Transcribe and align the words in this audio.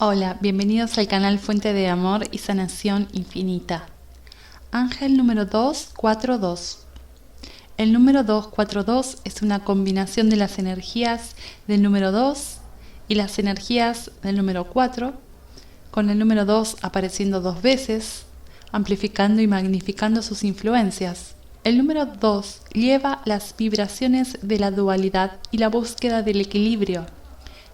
Hola, 0.00 0.38
bienvenidos 0.40 0.96
al 0.96 1.08
canal 1.08 1.40
Fuente 1.40 1.72
de 1.72 1.88
Amor 1.88 2.22
y 2.30 2.38
Sanación 2.38 3.08
Infinita. 3.10 3.88
Ángel 4.70 5.16
número 5.16 5.44
242. 5.44 6.86
El 7.78 7.92
número 7.92 8.22
242 8.22 9.18
es 9.24 9.42
una 9.42 9.64
combinación 9.64 10.30
de 10.30 10.36
las 10.36 10.60
energías 10.60 11.34
del 11.66 11.82
número 11.82 12.12
2 12.12 12.58
y 13.08 13.16
las 13.16 13.40
energías 13.40 14.12
del 14.22 14.36
número 14.36 14.68
4, 14.68 15.14
con 15.90 16.10
el 16.10 16.18
número 16.20 16.44
2 16.44 16.76
apareciendo 16.82 17.40
dos 17.40 17.60
veces, 17.60 18.26
amplificando 18.70 19.42
y 19.42 19.48
magnificando 19.48 20.22
sus 20.22 20.44
influencias. 20.44 21.34
El 21.64 21.76
número 21.76 22.06
2 22.06 22.62
lleva 22.72 23.20
las 23.24 23.52
vibraciones 23.58 24.38
de 24.42 24.60
la 24.60 24.70
dualidad 24.70 25.40
y 25.50 25.58
la 25.58 25.66
búsqueda 25.66 26.22
del 26.22 26.40
equilibrio 26.40 27.17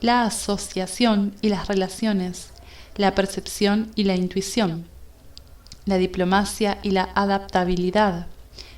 la 0.00 0.22
asociación 0.22 1.34
y 1.42 1.48
las 1.48 1.68
relaciones, 1.68 2.50
la 2.96 3.14
percepción 3.14 3.90
y 3.94 4.04
la 4.04 4.14
intuición, 4.14 4.86
la 5.86 5.96
diplomacia 5.96 6.78
y 6.82 6.90
la 6.90 7.10
adaptabilidad, 7.14 8.26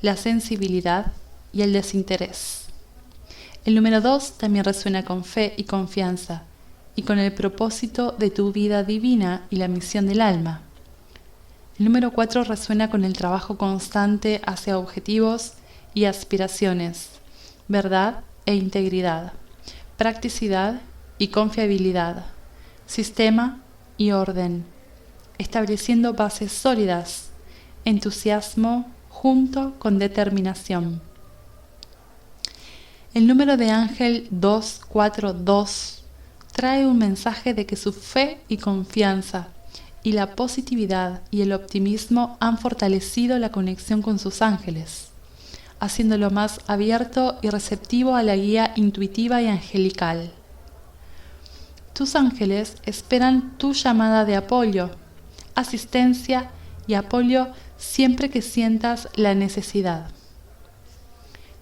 la 0.00 0.16
sensibilidad 0.16 1.12
y 1.52 1.62
el 1.62 1.72
desinterés. 1.72 2.66
El 3.64 3.74
número 3.74 4.00
2 4.00 4.38
también 4.38 4.64
resuena 4.64 5.04
con 5.04 5.24
fe 5.24 5.54
y 5.56 5.64
confianza 5.64 6.42
y 6.96 7.02
con 7.02 7.18
el 7.18 7.32
propósito 7.32 8.12
de 8.12 8.30
tu 8.30 8.52
vida 8.52 8.82
divina 8.82 9.46
y 9.50 9.56
la 9.56 9.68
misión 9.68 10.06
del 10.06 10.20
alma. 10.20 10.62
El 11.78 11.86
número 11.86 12.12
4 12.12 12.44
resuena 12.44 12.90
con 12.90 13.04
el 13.04 13.14
trabajo 13.14 13.56
constante 13.56 14.40
hacia 14.46 14.78
objetivos 14.78 15.54
y 15.92 16.04
aspiraciones, 16.04 17.10
verdad 17.68 18.20
e 18.46 18.54
integridad, 18.54 19.32
practicidad 19.96 20.80
y 21.18 21.28
confiabilidad, 21.28 22.26
sistema 22.86 23.60
y 23.96 24.12
orden, 24.12 24.64
estableciendo 25.38 26.14
bases 26.14 26.52
sólidas, 26.52 27.30
entusiasmo 27.84 28.90
junto 29.08 29.74
con 29.78 29.98
determinación. 29.98 31.00
El 33.14 33.26
número 33.26 33.56
de 33.56 33.70
ángel 33.70 34.26
242 34.30 36.02
trae 36.52 36.86
un 36.86 36.98
mensaje 36.98 37.54
de 37.54 37.66
que 37.66 37.76
su 37.76 37.92
fe 37.92 38.40
y 38.48 38.56
confianza 38.56 39.48
y 40.02 40.12
la 40.12 40.36
positividad 40.36 41.22
y 41.30 41.42
el 41.42 41.52
optimismo 41.52 42.36
han 42.40 42.58
fortalecido 42.58 43.38
la 43.38 43.50
conexión 43.50 44.02
con 44.02 44.18
sus 44.18 44.42
ángeles, 44.42 45.08
haciéndolo 45.80 46.30
más 46.30 46.60
abierto 46.66 47.38
y 47.40 47.50
receptivo 47.50 48.14
a 48.14 48.22
la 48.22 48.36
guía 48.36 48.72
intuitiva 48.76 49.42
y 49.42 49.46
angelical. 49.46 50.32
Tus 51.94 52.16
ángeles 52.16 52.76
esperan 52.86 53.56
tu 53.56 53.72
llamada 53.72 54.24
de 54.24 54.34
apoyo, 54.34 54.90
asistencia 55.54 56.50
y 56.88 56.94
apoyo 56.94 57.46
siempre 57.76 58.30
que 58.30 58.42
sientas 58.42 59.08
la 59.14 59.36
necesidad. 59.36 60.10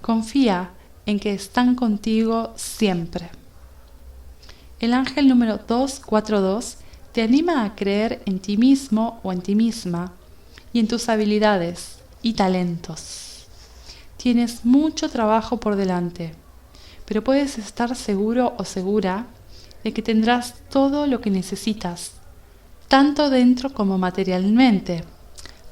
Confía 0.00 0.70
en 1.04 1.18
que 1.18 1.34
están 1.34 1.74
contigo 1.74 2.52
siempre. 2.54 3.28
El 4.78 4.94
ángel 4.94 5.26
número 5.26 5.58
242 5.58 6.76
te 7.10 7.22
anima 7.22 7.64
a 7.64 7.74
creer 7.74 8.22
en 8.24 8.38
ti 8.38 8.56
mismo 8.56 9.18
o 9.24 9.32
en 9.32 9.42
ti 9.42 9.56
misma 9.56 10.12
y 10.72 10.78
en 10.78 10.86
tus 10.86 11.08
habilidades 11.08 11.98
y 12.22 12.34
talentos. 12.34 13.46
Tienes 14.16 14.64
mucho 14.64 15.08
trabajo 15.08 15.58
por 15.58 15.74
delante, 15.74 16.36
pero 17.04 17.24
puedes 17.24 17.58
estar 17.58 17.96
seguro 17.96 18.54
o 18.58 18.64
segura 18.64 19.26
de 19.84 19.92
que 19.92 20.02
tendrás 20.02 20.54
todo 20.68 21.06
lo 21.06 21.20
que 21.20 21.30
necesitas, 21.30 22.12
tanto 22.88 23.30
dentro 23.30 23.72
como 23.72 23.98
materialmente, 23.98 25.04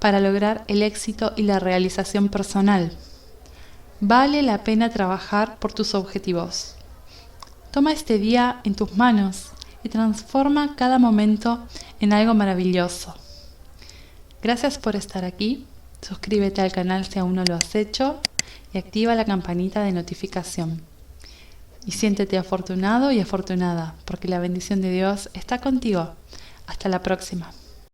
para 0.00 0.20
lograr 0.20 0.64
el 0.68 0.82
éxito 0.82 1.32
y 1.36 1.42
la 1.42 1.58
realización 1.58 2.28
personal. 2.28 2.92
Vale 4.00 4.42
la 4.42 4.62
pena 4.62 4.90
trabajar 4.90 5.58
por 5.58 5.72
tus 5.72 5.94
objetivos. 5.94 6.74
Toma 7.70 7.92
este 7.92 8.18
día 8.18 8.60
en 8.64 8.74
tus 8.74 8.96
manos 8.96 9.50
y 9.82 9.88
transforma 9.88 10.76
cada 10.76 10.98
momento 10.98 11.66
en 12.00 12.12
algo 12.12 12.34
maravilloso. 12.34 13.14
Gracias 14.42 14.78
por 14.78 14.96
estar 14.96 15.24
aquí. 15.24 15.66
Suscríbete 16.02 16.60
al 16.60 16.72
canal 16.72 17.04
si 17.06 17.18
aún 17.18 17.34
no 17.34 17.44
lo 17.44 17.54
has 17.54 17.74
hecho 17.74 18.20
y 18.72 18.78
activa 18.78 19.14
la 19.14 19.24
campanita 19.24 19.82
de 19.82 19.92
notificación 19.92 20.82
y 21.86 21.92
siéntete 21.92 22.36
afortunado 22.36 23.12
y 23.12 23.20
afortunada, 23.20 23.94
porque 24.04 24.28
la 24.28 24.40
bendición 24.40 24.82
de 24.82 24.90
Dios 24.90 25.30
está 25.32 25.60
contigo. 25.60 26.10
Hasta 26.66 26.88
la 26.88 27.00
próxima. 27.00 27.50